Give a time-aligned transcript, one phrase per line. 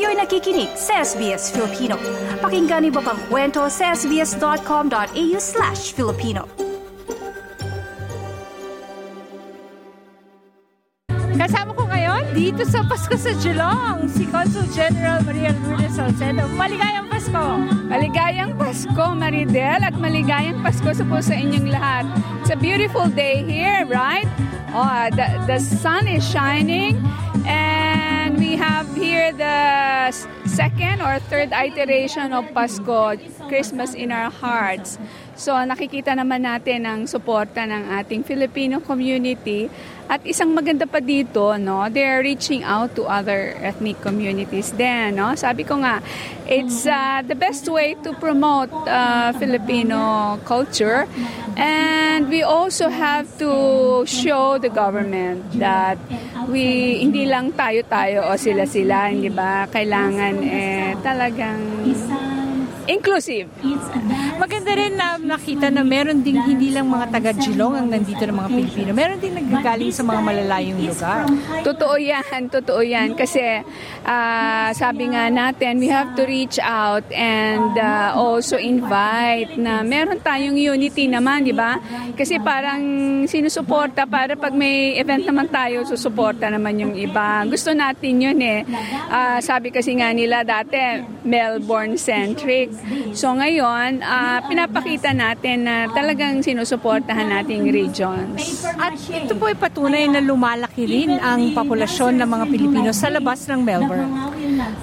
[0.00, 2.00] Kayo'y nakikinig sa SBS Filipino.
[2.40, 6.48] Pakinggan niyo pa ang kwento sa sbs.com.au slash Filipino.
[11.36, 16.48] Kasama ko ngayon dito sa Pasko sa Geelong, si Consul General Maria Lourdes Salcedo.
[16.56, 17.44] Maligayang Pasko!
[17.92, 22.08] Maligayang Pasko, Maridel, at maligayang Pasko sa po sa inyong lahat.
[22.40, 24.24] It's a beautiful day here, right?
[24.72, 26.96] Oh, the, the sun is shining
[27.44, 29.89] and we have here the
[30.46, 33.18] second or third iteration of Pasko,
[33.48, 34.98] Christmas in our hearts.
[35.40, 39.72] So nakikita naman natin ang suporta ng ating Filipino community
[40.10, 45.38] at isang maganda pa dito, no, they're reaching out to other ethnic communities din, no.
[45.38, 46.02] Sabi ko nga,
[46.50, 51.06] it's uh, the best way to promote uh, Filipino culture
[51.54, 55.96] and we also have to show the government that
[56.50, 59.64] we hindi lang tayo-tayo o sila-sila, hindi ba?
[59.70, 61.60] Kailangan eh talagang
[62.90, 63.46] inclusive.
[64.40, 68.34] Maganda rin na nakita na meron ding hindi lang mga taga Geelong ang nandito ng
[68.34, 68.90] mga Pilipino.
[68.96, 71.28] Meron ding nagagaling sa mga malalayong lugar.
[71.62, 73.14] Totoo yan, totoo yan.
[73.14, 73.62] Kasi
[74.02, 80.18] uh, sabi nga natin, we have to reach out and uh, also invite na meron
[80.18, 81.76] tayong unity naman, di ba?
[82.16, 82.80] Kasi parang
[83.28, 87.44] sinusuporta para pag may event naman tayo, susuporta naman yung iba.
[87.44, 88.64] Gusto natin yun eh.
[89.12, 92.79] Uh, sabi kasi nga nila dati, Melbourne-centric.
[93.12, 98.64] So ngayon, uh, pinapakita natin na talagang sinusuportahan nating regions.
[98.78, 103.44] At ito po ay patunay na lumalaki rin ang populasyon ng mga Pilipino sa labas
[103.50, 104.39] ng Melbourne.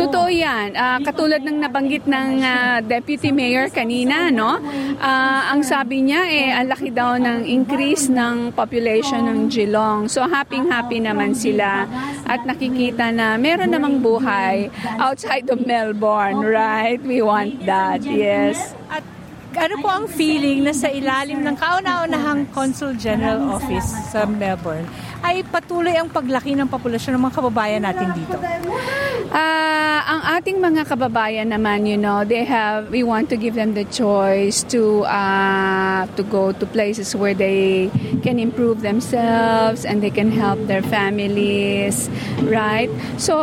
[0.00, 0.72] Totoo yan.
[0.72, 4.56] Uh, katulad ng nabanggit ng uh, Deputy Mayor kanina, no?
[4.96, 10.08] Uh, ang sabi niya, eh, ang laki daw ng increase ng population ng Geelong.
[10.08, 11.84] So happy-happy naman sila
[12.24, 16.96] at nakikita na meron namang buhay outside of Melbourne, right?
[17.04, 18.72] We want that, yes.
[18.88, 19.04] At
[19.52, 24.88] ano po ang feeling na sa ilalim ng kauna-unahang Consul General Office sa Melbourne
[25.30, 28.34] ay patuloy ang paglaki ng populasyon ng mga kababayan natin dito?
[29.30, 33.78] Uh, ang ating mga kababayan naman, you know, they have, we want to give them
[33.78, 37.86] the choice to uh, to go to places where they
[38.26, 42.10] can improve themselves and they can help their families,
[42.42, 42.90] right?
[43.22, 43.38] So,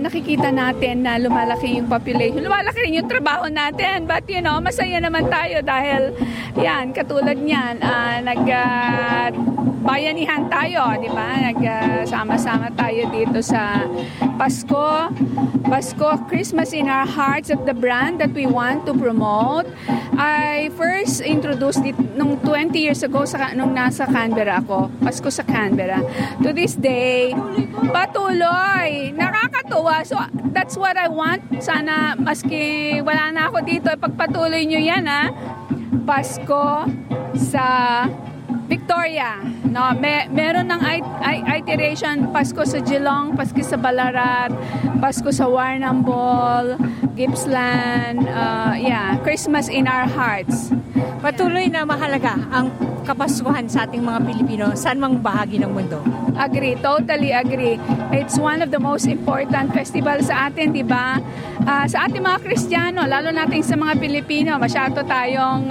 [0.00, 4.96] nakikita natin na lumalaki yung population, lumalaki rin yung trabaho natin, but you know, masaya
[4.96, 6.16] naman tayo dahil
[6.56, 9.28] yan, katulad niyan, uh, nag uh,
[9.88, 11.17] bayanihan tayo, di ba?
[11.18, 13.82] Nagsama-sama uh, tayo dito sa
[14.38, 15.10] Pasko,
[15.66, 19.66] Pasko, Christmas in our hearts at the brand that we want to promote.
[20.14, 24.90] I first introduced it nung 20 years ago sa, nung nasa Canberra ako.
[25.02, 25.98] Pasko sa Canberra.
[26.42, 27.34] To this day,
[27.90, 29.10] patuloy.
[29.14, 30.06] Nakakatuwa.
[30.06, 30.18] So,
[30.54, 31.42] that's what I want.
[31.62, 35.30] Sana, maski wala na ako dito, pagpatuloy nyo yan, ha?
[36.06, 36.86] Pasko
[37.34, 37.66] sa
[38.68, 39.40] Victoria.
[39.64, 40.80] No, may, meron ng
[41.56, 44.52] iteration Pasko sa Geelong, Pasko sa Ballarat,
[45.00, 46.76] Pasko sa Warrnambool,
[47.16, 50.70] Gippsland, uh, yeah, Christmas in our hearts.
[51.18, 52.70] Patuloy na mahalaga ang
[53.08, 55.96] kapaskuhan sa ating mga Pilipino saan mang bahagi ng mundo.
[56.36, 57.80] Agree, totally agree.
[58.12, 61.18] It's one of the most important festival sa atin, di ba?
[61.64, 65.66] Uh, sa ating mga Kristiyano, lalo nating sa mga Pilipino, masyado tayong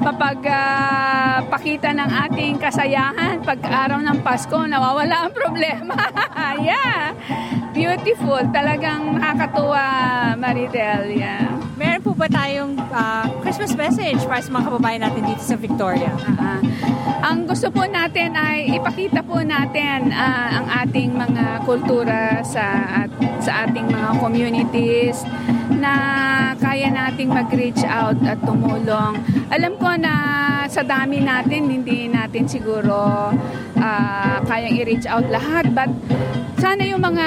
[0.00, 2.35] mapagpakita uh, ng ating
[2.66, 3.40] kasayahan.
[3.46, 5.94] Pag araw ng Pasko, nawawala ang problema.
[6.66, 7.14] yeah!
[7.70, 8.42] Beautiful.
[8.50, 9.84] Talagang nakakatuwa,
[10.34, 11.12] Maridel.
[11.14, 11.56] Yeah.
[11.76, 16.08] Meron po ba tayong uh, Christmas message para sa mga kababayan natin dito sa Victoria?
[16.08, 16.60] Uh-huh.
[17.20, 22.64] Ang gusto po natin ay ipakita po natin uh, ang ating mga kultura sa
[23.04, 23.10] at,
[23.44, 25.24] sa ating mga communities
[25.76, 25.92] na
[27.06, 29.22] nating mag-reach out at tumulong.
[29.54, 30.12] Alam ko na
[30.66, 33.30] sa dami natin, hindi natin siguro
[33.78, 35.86] uh, kayang i-reach out lahat but
[36.58, 37.26] sana yung mga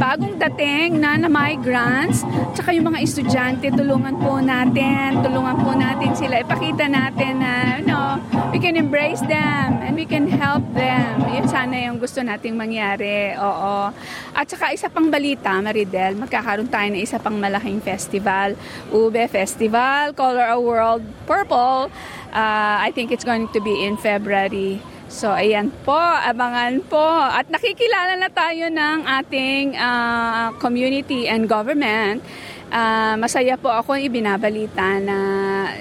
[0.00, 2.24] bagong dating na na migrants
[2.56, 6.40] tsaka yung mga estudyante tulungan po natin tulungan po natin sila.
[6.40, 8.16] Ipakita natin na you know,
[8.48, 11.20] we can embrace them and we can help them.
[11.28, 13.92] Yun sana yung gusto nating mangyari oo.
[14.32, 18.56] At saka isa pang balita Maridel magkakaroon tayo ng isa pang malaking festival
[18.88, 21.92] Ube Festival Color a World Purple.
[22.32, 27.02] Uh, I think it's going to be in February So, ayan po, abangan po.
[27.18, 32.22] At nakikilala na tayo ng ating uh, community and government.
[32.70, 35.18] Uh, masaya po ako ibinabalita na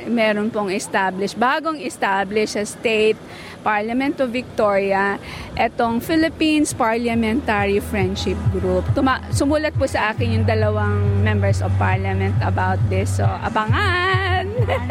[0.10, 3.22] meron pong established, bagong established sa state
[3.62, 5.22] Parliament of Victoria,
[5.54, 8.82] etong Philippines Parliamentary Friendship Group.
[8.98, 13.22] Tuma- sumulat po sa akin yung dalawang members of parliament about this.
[13.22, 14.29] So, abangan!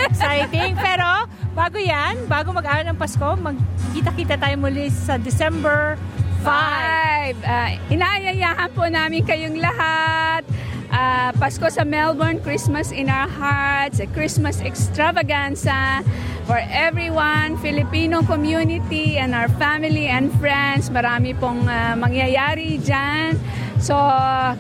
[0.09, 0.79] Exciting.
[0.79, 6.19] Pero bago yan, bago mag-araw ng Pasko, magkita-kita tayo muli sa December 5.
[6.47, 7.35] Five.
[7.43, 10.47] Uh, inaayayahan po namin kayong lahat.
[10.89, 16.01] Uh, Pasko sa Melbourne, Christmas in our hearts, a Christmas extravaganza
[16.49, 20.89] for everyone, Filipino community and our family and friends.
[20.89, 23.37] Marami pong uh, mangyayari dyan.
[23.83, 23.99] So,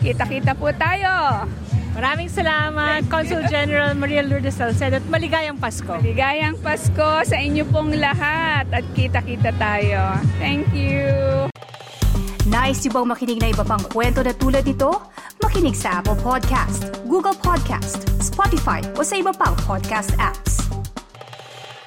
[0.02, 1.46] kita-kita po tayo.
[1.98, 5.98] Maraming salamat, Consul General Maria Lourdes Salcedo at maligayang Pasko.
[5.98, 10.14] Ligayang Pasko sa inyo pong lahat at kita-kita tayo.
[10.38, 11.10] Thank you.
[12.46, 14.94] Nice yung bang makinig na iba pang kwento na tulad ito?
[15.42, 20.47] Makinig sa Apple Podcast, Google Podcast, Spotify o sa iba pang podcast app.